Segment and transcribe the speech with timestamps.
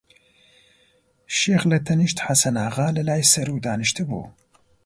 [1.37, 4.25] شێخ لەتەنیشت حەسەناغا لە لای سەروو دانیشتبوو